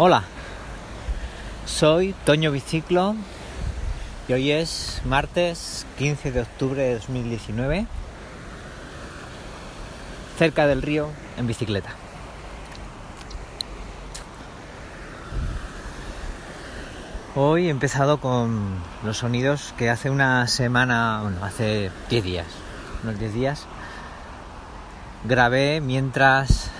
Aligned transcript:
Hola, 0.00 0.22
soy 1.66 2.14
Toño 2.24 2.52
Biciclo 2.52 3.16
y 4.28 4.32
hoy 4.32 4.52
es 4.52 5.02
martes 5.04 5.86
15 5.98 6.30
de 6.30 6.42
octubre 6.42 6.80
de 6.80 6.94
2019, 6.94 7.84
cerca 10.38 10.68
del 10.68 10.82
río 10.82 11.08
en 11.36 11.48
bicicleta. 11.48 11.90
Hoy 17.34 17.66
he 17.66 17.70
empezado 17.70 18.20
con 18.20 18.76
los 19.02 19.16
sonidos 19.16 19.74
que 19.76 19.90
hace 19.90 20.10
una 20.10 20.46
semana, 20.46 21.22
bueno, 21.22 21.44
hace 21.44 21.90
10 22.08 22.22
días, 22.22 22.46
unos 23.02 23.18
10 23.18 23.34
días, 23.34 23.66
grabé 25.24 25.80
mientras 25.80 26.70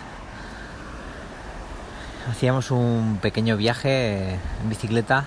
hacíamos 2.29 2.71
un 2.71 3.19
pequeño 3.23 3.57
viaje 3.57 4.35
en 4.35 4.69
bicicleta 4.69 5.25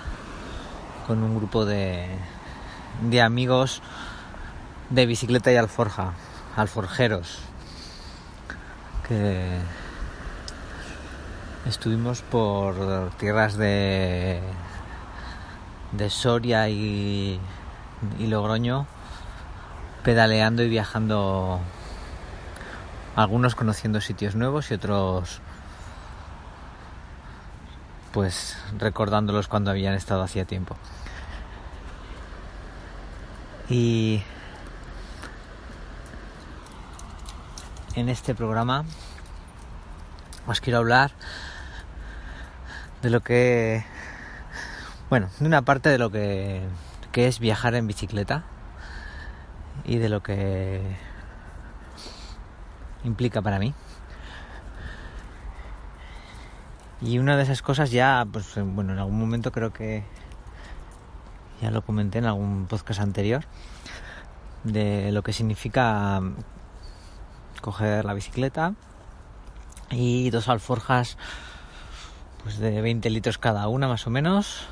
con 1.06 1.22
un 1.22 1.36
grupo 1.36 1.64
de, 1.64 2.06
de 3.02 3.20
amigos 3.20 3.82
de 4.90 5.06
bicicleta 5.06 5.50
y 5.52 5.56
alforja, 5.56 6.12
alforjeros, 6.54 7.40
que 9.08 9.58
estuvimos 11.66 12.22
por 12.22 13.10
tierras 13.18 13.56
de, 13.56 14.40
de 15.92 16.10
Soria 16.10 16.68
y, 16.68 17.40
y 18.18 18.26
Logroño 18.26 18.86
pedaleando 20.04 20.62
y 20.62 20.68
viajando 20.68 21.60
algunos 23.16 23.54
conociendo 23.54 24.00
sitios 24.00 24.34
nuevos 24.34 24.70
y 24.70 24.74
otros 24.74 25.40
pues 28.12 28.56
recordándolos 28.78 29.48
cuando 29.48 29.70
habían 29.70 29.94
estado 29.94 30.22
hacía 30.22 30.44
tiempo. 30.44 30.76
Y 33.68 34.22
en 37.94 38.08
este 38.08 38.34
programa 38.34 38.84
os 40.46 40.60
quiero 40.60 40.78
hablar 40.78 41.12
de 43.02 43.10
lo 43.10 43.20
que, 43.20 43.84
bueno, 45.08 45.28
de 45.38 45.46
una 45.46 45.62
parte 45.62 45.88
de 45.88 45.98
lo 45.98 46.10
que, 46.10 46.62
que 47.12 47.28
es 47.28 47.38
viajar 47.38 47.74
en 47.74 47.86
bicicleta 47.86 48.44
y 49.84 49.98
de 49.98 50.08
lo 50.08 50.22
que 50.22 50.80
implica 53.04 53.42
para 53.42 53.58
mí. 53.58 53.74
Y 57.02 57.18
una 57.18 57.36
de 57.36 57.42
esas 57.42 57.62
cosas 57.62 57.90
ya, 57.90 58.24
pues 58.30 58.54
bueno, 58.56 58.92
en 58.92 59.00
algún 59.00 59.18
momento 59.18 59.50
creo 59.50 59.72
que 59.72 60.04
ya 61.60 61.70
lo 61.70 61.82
comenté 61.82 62.18
en 62.18 62.26
algún 62.26 62.66
podcast 62.66 63.00
anterior, 63.00 63.44
de 64.62 65.10
lo 65.10 65.22
que 65.22 65.32
significa 65.32 66.20
coger 67.60 68.04
la 68.04 68.14
bicicleta 68.14 68.74
y 69.90 70.30
dos 70.30 70.48
alforjas 70.48 71.18
pues 72.42 72.58
de 72.58 72.80
20 72.80 73.08
litros 73.10 73.38
cada 73.38 73.66
una 73.68 73.88
más 73.88 74.06
o 74.06 74.10
menos. 74.10 74.66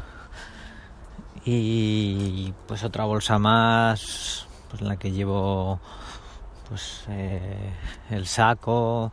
Y 1.44 2.52
pues 2.68 2.84
otra 2.84 3.04
bolsa 3.04 3.38
más 3.38 4.46
pues 4.68 4.82
en 4.82 4.88
la 4.88 4.96
que 4.96 5.10
llevo 5.10 5.80
pues 6.68 7.04
eh, 7.08 7.72
el 8.10 8.26
saco 8.26 9.10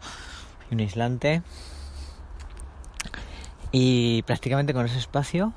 y 0.69 0.75
un 0.75 0.81
aislante 0.81 1.41
y 3.71 4.21
prácticamente 4.23 4.73
con 4.73 4.85
ese 4.85 4.97
espacio 4.97 5.53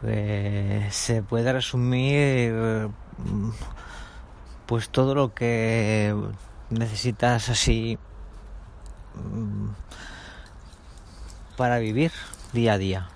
pues, 0.00 0.94
se 0.94 1.22
puede 1.22 1.52
resumir 1.52 2.90
pues 4.66 4.88
todo 4.88 5.14
lo 5.14 5.34
que 5.34 6.14
necesitas 6.70 7.48
así 7.48 7.98
mm, 9.14 9.68
para 11.56 11.78
vivir 11.78 12.12
día 12.52 12.74
a 12.74 12.78
día. 12.78 13.08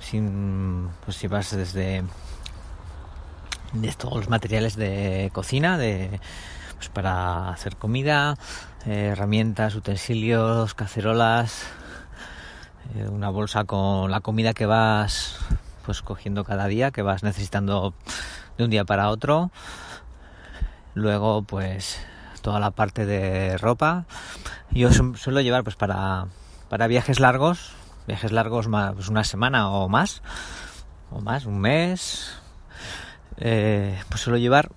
Sin, 0.00 0.90
pues 1.04 1.16
si 1.16 1.28
vas 1.28 1.56
desde 1.56 2.04
de 3.72 3.92
todos 3.92 4.18
los 4.18 4.28
materiales 4.28 4.76
de 4.76 5.30
cocina, 5.32 5.78
de 5.78 6.20
pues 6.84 6.92
para 6.92 7.48
hacer 7.48 7.76
comida, 7.76 8.36
eh, 8.84 9.08
herramientas, 9.12 9.74
utensilios, 9.74 10.74
cacerolas, 10.74 11.62
eh, 12.94 13.08
una 13.08 13.30
bolsa 13.30 13.64
con 13.64 14.10
la 14.10 14.20
comida 14.20 14.52
que 14.52 14.66
vas 14.66 15.38
pues 15.86 16.02
cogiendo 16.02 16.44
cada 16.44 16.66
día, 16.66 16.90
que 16.90 17.00
vas 17.00 17.22
necesitando 17.22 17.94
de 18.58 18.64
un 18.64 18.70
día 18.70 18.84
para 18.84 19.08
otro. 19.08 19.50
Luego 20.92 21.42
pues 21.42 22.04
toda 22.42 22.60
la 22.60 22.70
parte 22.70 23.06
de 23.06 23.56
ropa. 23.56 24.04
Yo 24.70 24.92
suelo 24.92 25.40
llevar 25.40 25.64
pues 25.64 25.76
para, 25.76 26.26
para 26.68 26.86
viajes 26.86 27.18
largos, 27.18 27.72
viajes 28.06 28.30
largos 28.30 28.68
más 28.68 28.92
pues 28.92 29.08
una 29.08 29.24
semana 29.24 29.70
o 29.70 29.88
más, 29.88 30.20
o 31.10 31.20
más, 31.20 31.46
un 31.46 31.60
mes. 31.60 32.34
Eh, 33.38 33.98
pues 34.10 34.20
suelo 34.20 34.36
llevar 34.36 34.70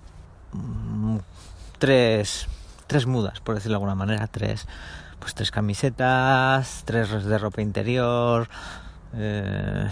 mm, 0.52 1.18
tres 1.78 2.48
tres 2.88 3.06
mudas, 3.06 3.40
por 3.40 3.54
decirlo 3.54 3.74
de 3.74 3.76
alguna 3.76 3.94
manera, 3.94 4.26
tres, 4.26 4.66
pues 5.20 5.34
tres 5.34 5.52
camisetas, 5.52 6.82
tres 6.86 7.24
de 7.24 7.38
ropa 7.38 7.60
interior, 7.60 8.48
eh, 9.14 9.86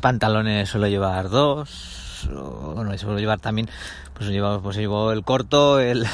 pantalones 0.00 0.68
suelo 0.68 0.88
llevar 0.88 1.30
dos, 1.30 2.28
o, 2.34 2.74
bueno, 2.74 2.98
suelo 2.98 3.20
llevar 3.20 3.38
también, 3.38 3.70
pues 4.14 4.28
llevo, 4.28 4.60
pues 4.60 4.76
llevo 4.76 5.12
el 5.12 5.22
corto, 5.22 5.78
el, 5.78 6.06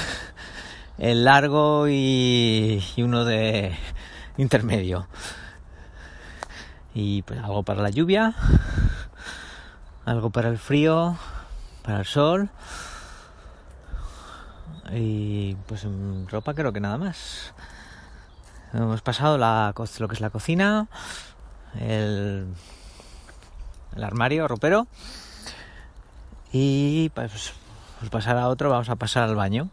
el 0.99 1.25
largo 1.25 1.89
y, 1.89 2.85
y 2.95 3.03
uno 3.03 3.25
de 3.25 3.75
intermedio. 4.37 5.09
Y 6.95 7.23
pues 7.23 7.41
algo 7.41 7.63
para 7.63 7.83
la 7.83 7.91
lluvia, 7.91 8.35
algo 10.05 10.29
para 10.29 10.51
el 10.51 10.59
frío, 10.59 11.17
para 11.83 12.01
el 12.01 12.05
sol 12.05 12.51
y 14.93 15.55
pues 15.67 15.85
en 15.85 16.29
ropa 16.29 16.55
creo 16.55 16.73
que 16.73 16.81
nada 16.81 16.99
más. 16.99 17.53
Hemos 18.73 19.03
pasado 19.03 19.39
la, 19.39 19.73
lo 19.99 20.09
que 20.09 20.15
es 20.15 20.21
la 20.21 20.31
cocina, 20.31 20.89
el, 21.81 22.49
el 23.97 24.05
armario 24.05 24.49
ropero. 24.49 24.87
Y 26.53 27.09
pues, 27.11 27.53
pues, 27.99 28.11
pasar 28.11 28.37
a 28.37 28.49
otro 28.49 28.71
vamos 28.71 28.89
a 28.89 28.97
pasar 28.97 29.25
al 29.25 29.37
baño. 29.37 29.69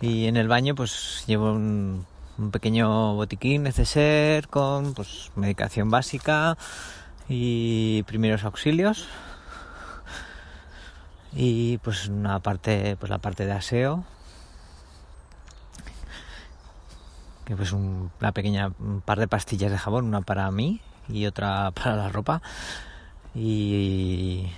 Y 0.00 0.26
en 0.26 0.36
el 0.36 0.48
baño 0.48 0.74
pues 0.74 1.24
llevo 1.26 1.52
un, 1.52 2.06
pequeño 2.52 3.14
botiquín 3.14 3.64
neceser 3.64 4.46
con 4.46 4.94
pues 4.94 5.32
medicación 5.34 5.90
básica 5.90 6.56
y 7.28 8.04
primeros 8.04 8.44
auxilios. 8.44 9.08
Y 11.32 11.78
pues 11.78 12.08
una 12.08 12.38
parte 12.40 12.96
pues 12.96 13.10
la 13.10 13.18
parte 13.18 13.44
de 13.44 13.52
aseo 13.52 14.04
pues 17.56 17.72
una 17.72 18.32
pequeña 18.32 18.72
un 18.78 19.00
par 19.00 19.18
de 19.18 19.28
pastillas 19.28 19.70
de 19.70 19.78
jabón, 19.78 20.04
una 20.04 20.20
para 20.20 20.50
mí 20.50 20.80
y 21.08 21.26
otra 21.26 21.70
para 21.74 21.96
la 21.96 22.08
ropa. 22.08 22.42
Y, 23.34 24.48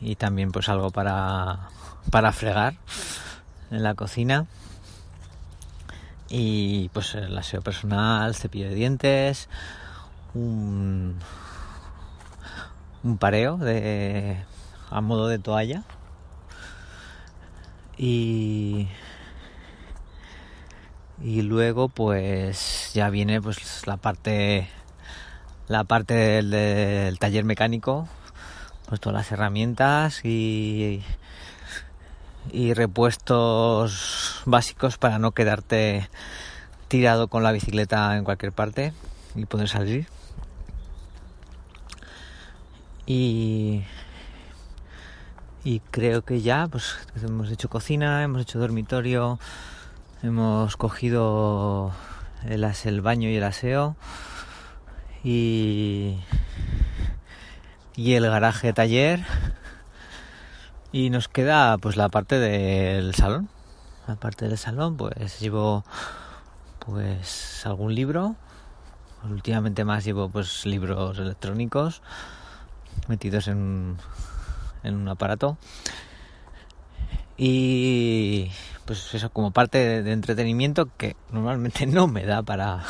y 0.00 0.16
también 0.16 0.52
pues 0.52 0.68
algo 0.68 0.90
para, 0.90 1.68
para 2.10 2.32
fregar 2.32 2.74
en 3.70 3.82
la 3.82 3.94
cocina. 3.94 4.46
Y 6.28 6.90
pues 6.90 7.14
el 7.14 7.36
aseo 7.36 7.62
personal, 7.62 8.34
cepillo 8.34 8.68
de 8.68 8.74
dientes, 8.74 9.48
un, 10.34 11.18
un 13.02 13.18
pareo 13.18 13.56
de 13.56 14.44
a 14.90 15.00
modo 15.00 15.28
de 15.28 15.38
toalla. 15.38 15.82
Y 17.96 18.88
y 21.22 21.42
luego 21.42 21.88
pues 21.88 22.90
ya 22.94 23.10
viene 23.10 23.40
pues 23.40 23.86
la 23.86 23.96
parte 23.96 24.68
la 25.66 25.84
parte 25.84 26.14
del, 26.14 27.18
taller 27.18 27.44
mecánico 27.44 28.08
pues 28.88 29.00
todas 29.00 29.14
las 29.14 29.32
herramientas 29.32 30.24
y 30.24 31.02
y 32.50 32.72
repuestos 32.72 34.42
básicos 34.46 34.96
para 34.96 35.18
no 35.18 35.32
quedarte 35.32 36.08
tirado 36.88 37.28
con 37.28 37.42
la 37.42 37.52
bicicleta 37.52 38.16
en 38.16 38.24
cualquier 38.24 38.52
parte 38.52 38.94
y 39.34 39.44
poder 39.44 39.68
salir. 39.68 40.06
Y 43.04 43.82
y 45.64 45.80
creo 45.90 46.22
que 46.22 46.40
ya 46.40 46.68
pues 46.68 46.96
hemos 47.22 47.50
hecho 47.50 47.68
cocina 47.68 48.22
hemos 48.22 48.40
hecho 48.42 48.58
dormitorio 48.58 49.38
Hemos 50.20 50.76
cogido 50.76 51.92
el, 52.44 52.64
el 52.64 53.00
baño 53.00 53.28
y 53.28 53.36
el 53.36 53.44
aseo 53.44 53.94
y, 55.22 56.18
y 57.94 58.14
el 58.14 58.28
garaje 58.28 58.72
taller 58.72 59.24
y 60.90 61.10
nos 61.10 61.28
queda 61.28 61.78
pues 61.78 61.96
la 61.96 62.08
parte 62.08 62.40
del 62.40 63.14
salón. 63.14 63.48
La 64.08 64.16
parte 64.16 64.48
del 64.48 64.58
salón 64.58 64.96
pues 64.96 65.38
llevo 65.38 65.84
pues 66.80 67.64
algún 67.64 67.94
libro. 67.94 68.34
Últimamente 69.22 69.84
más 69.84 70.04
llevo 70.04 70.30
pues 70.30 70.66
libros 70.66 71.16
electrónicos 71.18 72.02
metidos 73.06 73.46
en, 73.46 73.96
en 74.82 74.96
un 74.96 75.08
aparato. 75.08 75.58
Y 77.36 78.50
pues 78.88 79.14
eso 79.14 79.28
como 79.28 79.50
parte 79.50 80.02
de, 80.02 80.12
entretenimiento 80.12 80.88
que 80.96 81.14
normalmente 81.30 81.84
no 81.86 82.08
me 82.08 82.24
da 82.24 82.42
para 82.42 82.82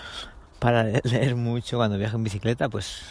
para 0.58 0.82
leer 0.82 1.36
mucho 1.36 1.76
cuando 1.76 1.96
viajo 1.98 2.16
en 2.16 2.24
bicicleta 2.24 2.68
pues 2.68 3.02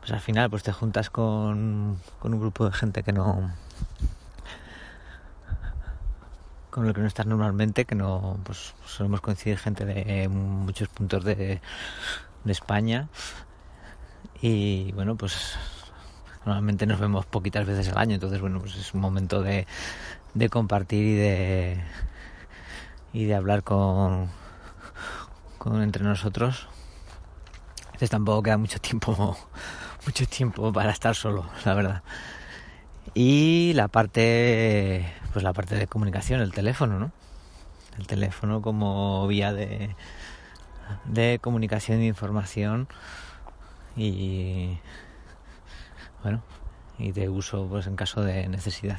pues 0.00 0.12
al 0.12 0.20
final 0.20 0.50
pues 0.50 0.62
te 0.62 0.72
juntas 0.72 1.08
con, 1.08 1.98
con 2.18 2.34
un 2.34 2.40
grupo 2.40 2.66
de 2.66 2.72
gente 2.72 3.02
que 3.02 3.14
no 3.14 3.50
con 6.68 6.86
el 6.86 6.92
que 6.92 7.00
no 7.00 7.06
estás 7.06 7.24
normalmente, 7.24 7.86
que 7.86 7.94
no 7.94 8.38
pues 8.44 8.74
solemos 8.84 9.22
coincidir 9.22 9.56
gente 9.56 9.86
de 9.86 10.28
muchos 10.28 10.88
puntos 10.88 11.22
de, 11.24 11.60
de 12.44 12.52
España. 12.52 13.08
Y 14.42 14.90
bueno 14.92 15.16
pues 15.16 15.56
normalmente 16.44 16.86
nos 16.86 17.00
vemos 17.00 17.26
poquitas 17.26 17.66
veces 17.66 17.88
al 17.88 17.98
año, 17.98 18.14
entonces 18.14 18.40
bueno 18.40 18.60
pues 18.60 18.76
es 18.76 18.94
un 18.94 19.00
momento 19.00 19.42
de, 19.42 19.66
de 20.34 20.48
compartir 20.48 21.04
y 21.04 21.14
de 21.14 21.84
y 23.12 23.24
de 23.24 23.34
hablar 23.34 23.62
con, 23.62 24.28
con 25.58 25.82
entre 25.82 26.04
nosotros. 26.04 26.68
Entonces 27.86 28.10
tampoco 28.10 28.42
queda 28.42 28.58
mucho 28.58 28.80
tiempo 28.80 29.36
mucho 30.06 30.26
tiempo 30.26 30.72
para 30.72 30.90
estar 30.90 31.14
solo, 31.14 31.46
la 31.64 31.74
verdad. 31.74 32.02
Y 33.14 33.72
la 33.74 33.88
parte, 33.88 35.06
pues 35.32 35.42
la 35.42 35.52
parte 35.52 35.76
de 35.76 35.86
comunicación, 35.86 36.40
el 36.40 36.52
teléfono, 36.52 36.98
¿no? 36.98 37.12
El 37.98 38.06
teléfono 38.06 38.60
como 38.60 39.26
vía 39.28 39.52
de, 39.52 39.94
de 41.04 41.38
comunicación 41.40 42.00
e 42.00 42.06
información 42.06 42.88
y 43.96 44.78
bueno 46.24 46.42
y 46.98 47.12
de 47.12 47.28
uso 47.28 47.66
pues 47.68 47.86
en 47.86 47.94
caso 47.94 48.22
de 48.22 48.48
necesidad 48.48 48.98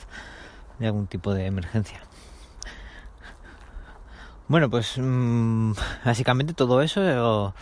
de 0.79 0.87
algún 0.87 1.07
tipo 1.07 1.33
de 1.33 1.45
emergencia 1.45 1.99
bueno 4.47 4.69
pues 4.69 4.97
mmm, 4.97 5.73
básicamente 6.05 6.53
todo 6.53 6.81
eso 6.81 7.53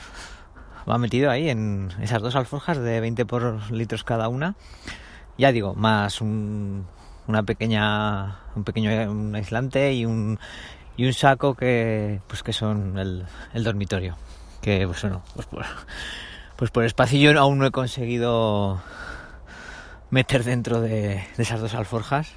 va 0.88 0.98
metido 1.00 1.32
ahí 1.32 1.50
en 1.50 1.92
esas 2.02 2.22
dos 2.22 2.36
alforjas 2.36 2.78
de 2.78 3.00
20 3.00 3.26
por 3.26 3.72
litros 3.72 4.04
cada 4.04 4.28
una 4.28 4.56
ya 5.38 5.52
digo, 5.52 5.74
más 5.74 6.22
un, 6.22 6.86
una 7.28 7.44
pequeña, 7.44 8.40
un 8.56 8.64
pequeño 8.64 9.12
un 9.12 9.36
aislante 9.36 9.94
y 9.94 10.06
un, 10.06 10.40
y 10.96 11.06
un 11.06 11.14
saco 11.14 11.56
que, 11.56 12.22
pues 12.28 12.44
que 12.44 12.54
son 12.54 12.98
el, 12.98 13.26
el 13.54 13.64
dormitorio. 13.64 14.16
Que, 14.62 14.86
pues 14.88 15.02
bueno, 15.02 15.24
pues 15.36 15.48
por, 15.48 15.66
pues 16.56 16.72
por 16.72 16.86
espacio 16.86 17.20
yo 17.20 17.40
aún 17.40 17.58
no 17.58 17.66
he 17.66 17.72
conseguido 17.72 18.82
meter 20.14 20.44
dentro 20.44 20.80
de, 20.80 21.26
esas 21.38 21.60
dos 21.60 21.74
alforjas. 21.74 22.32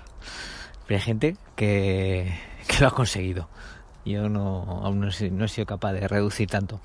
Pero 0.86 0.98
hay 0.98 1.04
gente 1.04 1.36
que, 1.54 2.34
que 2.66 2.80
lo 2.80 2.88
ha 2.88 2.90
conseguido. 2.90 3.48
Yo 4.04 4.28
no, 4.28 4.80
aún 4.82 5.00
no, 5.00 5.08
no 5.32 5.44
he 5.44 5.48
sido 5.48 5.66
capaz 5.66 5.92
de 5.92 6.08
reducir 6.08 6.48
tanto. 6.48 6.80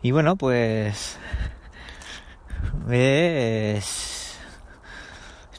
Y 0.00 0.12
bueno, 0.12 0.36
pues 0.36 1.18
es, 2.88 4.38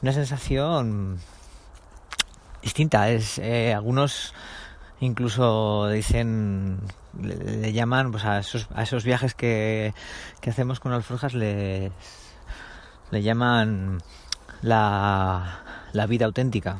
una 0.02 0.12
sensación 0.12 1.18
distinta. 2.62 3.10
Es 3.10 3.38
eh, 3.38 3.74
algunos 3.74 4.32
incluso 5.00 5.88
dicen 5.88 6.80
le, 7.20 7.72
llaman 7.72 8.12
pues 8.12 8.24
a 8.24 8.38
esos, 8.38 8.68
a 8.74 8.82
esos 8.82 9.04
viajes 9.04 9.34
que, 9.34 9.92
que 10.40 10.50
hacemos 10.50 10.78
con 10.78 10.92
alforjas 10.92 11.34
les 11.34 11.90
le 13.10 13.22
llaman 13.22 13.98
la, 14.62 15.60
la 15.92 16.06
vida 16.06 16.26
auténtica 16.26 16.78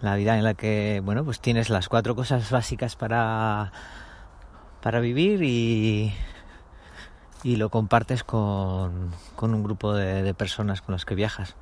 la 0.00 0.14
vida 0.14 0.38
en 0.38 0.44
la 0.44 0.54
que 0.54 1.02
bueno 1.04 1.24
pues 1.24 1.40
tienes 1.40 1.70
las 1.70 1.88
cuatro 1.88 2.14
cosas 2.14 2.50
básicas 2.50 2.96
para 2.96 3.72
para 4.80 5.00
vivir 5.00 5.42
y 5.42 6.14
y 7.42 7.56
lo 7.56 7.70
compartes 7.70 8.22
con, 8.24 9.12
con 9.36 9.54
un 9.54 9.62
grupo 9.62 9.94
de, 9.94 10.22
de, 10.22 10.34
personas 10.34 10.82
con 10.82 10.92
las 10.92 11.04
que 11.04 11.14
viajas. 11.14 11.56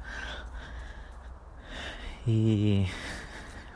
Y 2.26 2.87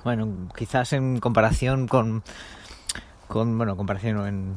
bueno, 0.04 0.48
quizás 0.56 0.92
en 0.92 1.20
comparación 1.20 1.86
con, 1.86 2.22
con 3.28 3.56
bueno, 3.56 3.76
comparación 3.76 4.26
en, 4.26 4.56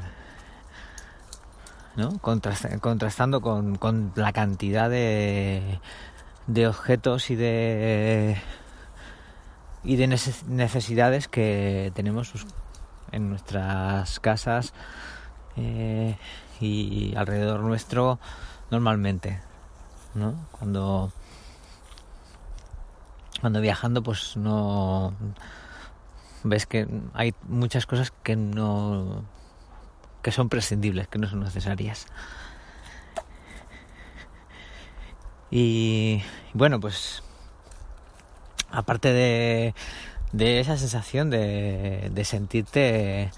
¿no? 1.96 2.20
contrastando 2.20 3.42
con, 3.42 4.12
la 4.16 4.34
cantidad 4.34 4.90
de, 4.90 5.80
de 6.48 6.68
objetos 6.68 7.30
y 7.30 7.36
de 7.36 8.38
y 9.84 9.98
de 9.98 10.08
necesidades 10.08 11.28
que 11.28 11.92
tenemos 11.94 12.34
en 13.12 13.30
nuestras 13.30 14.20
casas 14.20 14.74
eh, 15.56 16.18
y 16.60 17.14
alrededor 17.16 17.62
nuestro 17.62 18.20
normalmente, 18.72 19.40
¿no? 20.16 20.48
Cuando 20.52 21.12
cuando 23.42 23.62
viajando 23.62 24.02
pues 24.02 24.36
no 24.38 25.14
ves 26.44 26.66
que 26.66 26.88
hay 27.14 27.34
muchas 27.48 27.86
cosas 27.86 28.12
que 28.24 28.36
no 28.36 29.24
que 30.26 30.32
son 30.32 30.50
prescindibles, 30.50 31.08
que 31.08 31.20
no 31.20 31.28
son 31.28 31.42
necesarias. 31.42 32.08
Y 35.52 36.24
bueno, 36.52 36.80
pues 36.80 37.22
aparte 38.72 39.14
de, 39.14 39.76
de 40.32 40.60
esa 40.62 40.78
sensación 40.78 41.30
de, 41.30 42.10
de 42.12 42.26
sentirte 42.26 43.30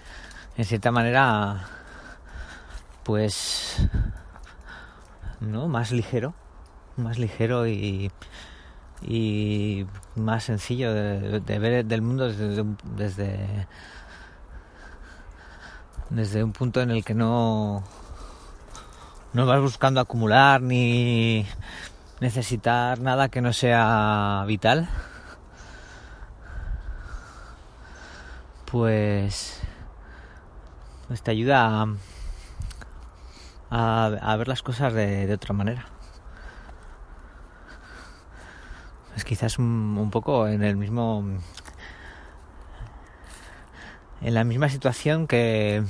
en 0.55 0.63
cierta 0.63 0.91
manera 0.91 1.67
pues 3.03 3.85
no 5.41 5.67
más 5.67 5.91
ligero 5.91 6.35
más 6.95 7.19
ligero 7.19 7.67
y 7.67 8.13
y 9.01 9.85
más 10.15 10.45
sencillo 10.45 10.93
de, 10.93 11.59
ver 11.59 11.85
del 11.85 12.01
mundo 12.01 12.31
desde, 12.31 12.63
desde 12.95 13.67
desde 16.09 16.43
un 16.43 16.53
punto 16.53 16.81
en 16.81 16.91
el 16.91 17.03
que 17.03 17.13
no 17.13 17.83
no 19.33 19.45
vas 19.45 19.61
buscando 19.61 19.99
acumular 19.99 20.61
ni 20.61 21.45
necesitar 22.19 22.99
nada 22.99 23.29
que 23.29 23.41
no 23.41 23.53
sea 23.53 24.43
vital 24.47 24.89
pues 28.65 29.61
pues 31.07 31.21
te 31.21 31.31
ayuda 31.31 31.83
a 31.83 31.87
a, 33.69 34.35
ver 34.37 34.47
las 34.47 34.61
cosas 34.61 34.93
de, 34.93 35.31
otra 35.33 35.53
manera. 35.53 35.85
Es 39.15 39.25
quizás 39.25 39.57
un, 39.57 40.09
poco 40.11 40.47
en 40.47 40.63
el 40.63 40.77
mismo. 40.77 41.23
En 44.27 44.33
la 44.33 44.43
misma 44.43 44.67
situación 44.67 45.25
que, 45.25 45.85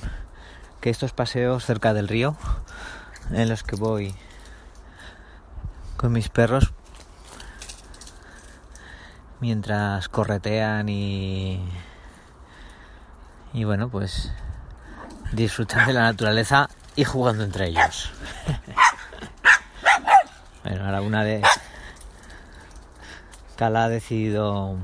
que 0.79 0.91
estos 0.91 1.11
paseos 1.11 1.65
cerca 1.65 1.95
del 1.95 2.07
río, 2.07 2.37
en 3.31 3.49
los 3.49 3.63
que 3.63 3.75
voy 3.75 4.13
con 5.97 6.11
mis 6.11 6.29
perros 6.29 6.71
mientras 9.39 10.07
corretean 10.07 10.87
y. 10.87 11.67
y 13.53 13.63
bueno, 13.63 13.89
pues 13.89 14.31
disfrutar 15.31 15.87
de 15.87 15.93
la 15.93 16.01
naturaleza 16.01 16.69
y 16.95 17.05
jugando 17.05 17.43
entre 17.43 17.69
ellos. 17.69 18.11
bueno, 20.63 20.85
ahora 20.85 21.01
una 21.01 21.23
de... 21.23 21.41
Cala 23.55 23.85
ha 23.85 23.89
decidido... 23.89 24.77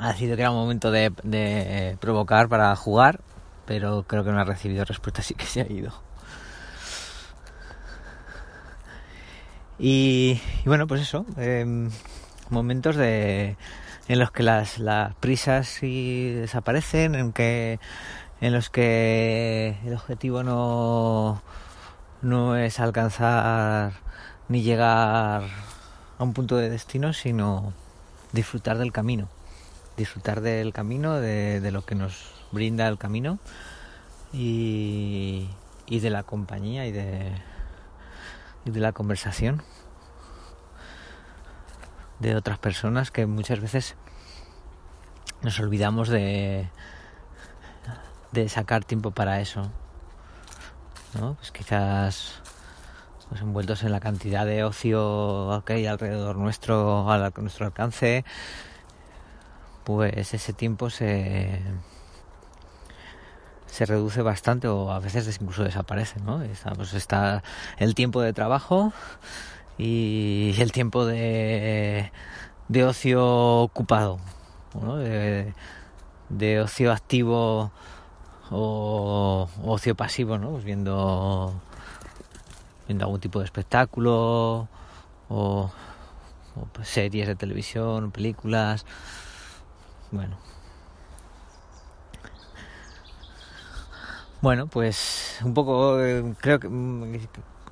Ha 0.00 0.08
decidido 0.08 0.36
que 0.36 0.42
era 0.42 0.50
un 0.50 0.58
momento 0.58 0.90
de, 0.90 1.12
de 1.22 1.96
provocar 2.00 2.48
para 2.48 2.74
jugar, 2.76 3.20
pero 3.64 4.04
creo 4.06 4.24
que 4.24 4.30
no 4.30 4.40
ha 4.40 4.44
recibido 4.44 4.84
respuesta, 4.84 5.20
así 5.20 5.34
que 5.34 5.46
se 5.46 5.62
ha 5.62 5.72
ido. 5.72 6.06
Y, 9.78 10.40
bueno, 10.64 10.86
pues 10.86 11.02
eso, 11.02 11.26
eh, 11.36 11.90
momentos 12.48 12.96
de, 12.96 13.56
en 14.08 14.18
los 14.18 14.30
que 14.30 14.42
las, 14.42 14.78
las 14.78 15.14
prisas 15.16 15.68
sí 15.68 16.30
desaparecen, 16.32 17.14
en 17.14 17.32
que 17.32 17.78
en 18.40 18.52
los 18.52 18.70
que 18.70 19.76
el 19.84 19.94
objetivo 19.94 20.42
no, 20.42 21.42
no 22.22 22.56
es 22.56 22.80
alcanzar 22.80 23.92
ni 24.48 24.62
llegar 24.62 25.42
a 26.18 26.24
un 26.24 26.32
punto 26.32 26.56
de 26.56 26.70
destino, 26.70 27.12
sino 27.12 27.72
disfrutar 28.32 28.78
del 28.78 28.92
camino, 28.92 29.28
disfrutar 29.96 30.40
del 30.40 30.72
camino, 30.72 31.14
de, 31.14 31.60
de 31.60 31.70
lo 31.70 31.84
que 31.84 31.94
nos 31.94 32.32
brinda 32.52 32.86
el 32.88 32.98
camino 32.98 33.38
y, 34.32 35.48
y 35.86 36.00
de 36.00 36.10
la 36.10 36.22
compañía 36.22 36.86
y 36.86 36.92
de, 36.92 37.32
y 38.64 38.70
de 38.70 38.80
la 38.80 38.92
conversación 38.92 39.62
de 42.18 42.34
otras 42.34 42.58
personas 42.58 43.10
que 43.10 43.26
muchas 43.26 43.60
veces 43.60 43.96
nos 45.42 45.58
olvidamos 45.60 46.08
de, 46.08 46.68
de 48.32 48.48
sacar 48.48 48.84
tiempo 48.84 49.10
para 49.10 49.40
eso. 49.40 49.70
¿no? 51.20 51.34
Pues 51.34 51.52
quizás 51.52 52.42
pues 53.28 53.40
envueltos 53.40 53.82
en 53.82 53.92
la 53.92 54.00
cantidad 54.00 54.46
de 54.46 54.64
ocio 54.64 55.62
que 55.66 55.74
hay 55.74 55.86
alrededor 55.86 56.36
nuestro, 56.36 57.10
a 57.10 57.30
nuestro 57.36 57.66
alcance, 57.66 58.24
pues 59.86 60.34
ese 60.34 60.52
tiempo 60.52 60.90
se, 60.90 61.60
se 63.66 63.86
reduce 63.86 64.20
bastante 64.20 64.66
o 64.66 64.90
a 64.90 64.98
veces 64.98 65.38
incluso 65.40 65.62
desaparece, 65.62 66.18
¿no? 66.18 66.42
Está, 66.42 66.72
pues 66.72 66.92
está 66.92 67.44
el 67.78 67.94
tiempo 67.94 68.20
de 68.20 68.32
trabajo 68.32 68.92
y 69.78 70.56
el 70.58 70.72
tiempo 70.72 71.06
de, 71.06 72.10
de 72.66 72.84
ocio 72.84 73.24
ocupado, 73.60 74.18
¿no? 74.74 74.96
de, 74.96 75.54
de, 76.30 76.60
ocio 76.60 76.90
activo 76.90 77.70
o 78.50 79.48
ocio 79.62 79.94
pasivo, 79.94 80.36
¿no? 80.36 80.50
Pues 80.50 80.64
viendo, 80.64 81.54
viendo 82.88 83.04
algún 83.04 83.20
tipo 83.20 83.38
de 83.38 83.44
espectáculo 83.44 84.68
o, 85.28 85.70
o 86.56 86.66
pues 86.72 86.88
series 86.88 87.28
de 87.28 87.36
televisión, 87.36 88.10
películas, 88.10 88.84
bueno. 90.16 90.36
Bueno, 94.42 94.66
pues 94.66 95.38
un 95.44 95.54
poco 95.54 96.02
eh, 96.02 96.34
creo 96.40 96.60
que 96.60 96.68
mm, 96.68 97.18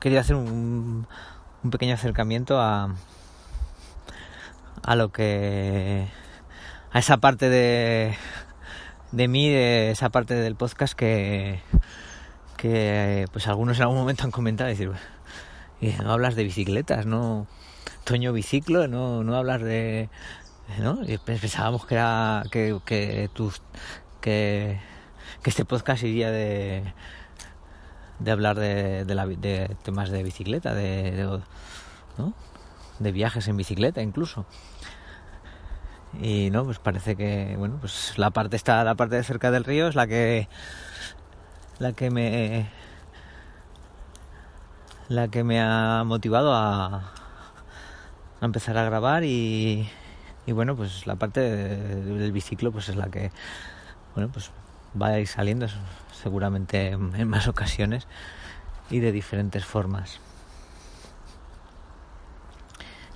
quería 0.00 0.20
hacer 0.20 0.36
un, 0.36 1.06
un 1.62 1.70
pequeño 1.70 1.94
acercamiento 1.94 2.60
a, 2.60 2.94
a 4.82 4.96
lo 4.96 5.10
que 5.12 6.08
a 6.92 6.98
esa 6.98 7.18
parte 7.18 7.48
de, 7.48 8.14
de 9.12 9.28
mí, 9.28 9.48
de 9.48 9.90
esa 9.90 10.10
parte 10.10 10.34
del 10.34 10.56
podcast 10.56 10.94
que, 10.94 11.60
que 12.56 13.26
pues 13.32 13.46
algunos 13.46 13.76
en 13.78 13.82
algún 13.82 13.98
momento 13.98 14.24
han 14.24 14.30
comentado, 14.30 14.68
decir, 14.68 14.90
no 16.02 16.12
hablas 16.12 16.34
de 16.34 16.44
bicicletas, 16.44 17.06
no 17.06 17.46
Toño 18.04 18.34
biciclo, 18.34 18.86
no, 18.86 19.24
no 19.24 19.34
hablas 19.34 19.62
de 19.62 20.10
pensábamos 21.24 21.86
que 21.86 21.94
era 21.94 22.42
que, 22.50 22.78
que 24.20 24.80
este 25.44 25.64
podcast 25.64 26.02
iría 26.02 26.30
de 26.30 26.82
de 28.18 28.30
hablar 28.30 28.58
de, 28.58 29.04
de, 29.04 29.14
la, 29.14 29.28
temas 29.82 30.10
de 30.10 30.22
bicicleta, 30.22 30.74
de, 30.74 31.10
de, 31.12 31.40
¿no? 32.18 32.32
de 32.98 33.12
viajes 33.12 33.48
en 33.48 33.56
bicicleta 33.56 34.02
incluso. 34.02 34.46
Y 36.20 36.50
no, 36.50 36.64
pues 36.64 36.78
parece 36.78 37.16
que, 37.16 37.56
bueno, 37.58 37.78
pues 37.80 38.16
la 38.16 38.30
parte 38.30 38.56
está, 38.56 38.84
la 38.84 38.94
parte 38.94 39.16
de 39.16 39.24
cerca 39.24 39.50
del 39.50 39.64
río 39.64 39.88
es 39.88 39.96
la 39.96 40.06
que, 40.06 40.48
la 41.78 41.92
que 41.92 42.10
me, 42.10 42.70
la 45.08 45.26
que 45.28 45.42
me 45.42 45.60
ha 45.60 46.04
motivado 46.04 46.54
a, 46.54 47.12
a 48.40 48.44
empezar 48.44 48.78
a 48.78 48.84
grabar 48.84 49.24
y, 49.24 49.88
y 50.46 50.52
bueno, 50.52 50.76
pues 50.76 51.06
la 51.06 51.16
parte 51.16 51.40
del 51.40 52.32
biciclo 52.32 52.70
pues 52.72 52.88
es 52.88 52.96
la 52.96 53.08
que, 53.08 53.30
bueno, 54.14 54.30
pues 54.30 54.50
va 55.00 55.08
a 55.08 55.20
ir 55.20 55.26
saliendo 55.26 55.66
seguramente 56.22 56.88
en 56.88 57.28
más 57.28 57.48
ocasiones 57.48 58.06
y 58.90 58.98
de 59.00 59.12
diferentes 59.12 59.64
formas. 59.64 60.20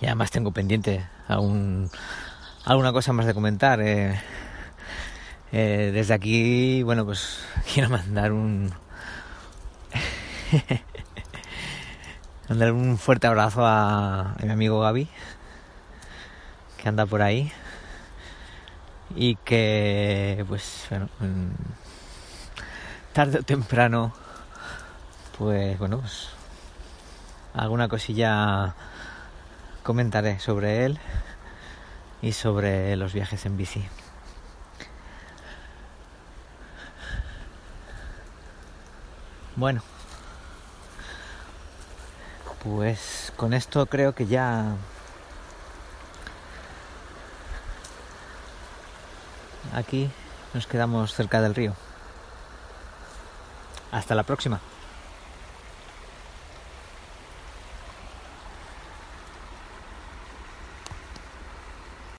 Y 0.01 0.07
además 0.07 0.31
tengo 0.31 0.53
pendiente 0.53 1.07
aún 1.27 1.91
alguna 2.65 2.93
cosa 2.93 3.13
más 3.13 3.27
de 3.27 3.35
comentar. 3.35 3.81
Eh, 3.81 4.19
eh, 5.53 5.91
desde 5.93 6.15
aquí, 6.15 6.83
bueno, 6.83 7.05
pues 7.05 7.45
quiero 7.75 7.91
mandar 7.91 8.33
un 8.33 8.73
mandar 12.49 12.73
un 12.73 12.97
fuerte 12.97 13.27
abrazo 13.27 13.67
a, 13.67 14.33
a 14.33 14.43
mi 14.43 14.51
amigo 14.51 14.81
Gaby 14.81 15.09
que 16.79 16.89
anda 16.89 17.05
por 17.05 17.21
ahí. 17.21 17.53
Y 19.15 19.37
que 19.37 20.45
pues 20.49 20.87
bueno 20.89 21.09
tarde 23.13 23.39
o 23.41 23.43
temprano 23.43 24.13
pues 25.39 25.79
bueno 25.79 26.01
pues 26.01 26.29
alguna 27.55 27.89
cosilla 27.89 28.75
comentaré 29.83 30.39
sobre 30.39 30.85
él 30.85 31.01
y 32.23 32.33
sobre 32.33 32.97
los 32.97 33.13
viajes 33.13 33.45
en 33.47 33.57
bici. 33.57 33.85
Bueno 39.57 39.83
pues 42.63 43.33
con 43.37 43.55
esto 43.55 43.87
creo 43.87 44.15
que 44.15 44.27
ya 44.27 44.77
aquí 49.75 50.11
nos 50.55 50.67
quedamos 50.67 51.15
cerca 51.15 51.41
del 51.41 51.55
río. 51.55 51.75
Hasta 53.91 54.15
la 54.15 54.23
próxima. 54.23 54.61